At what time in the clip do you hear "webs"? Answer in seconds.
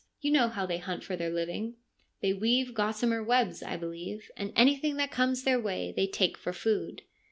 3.23-3.61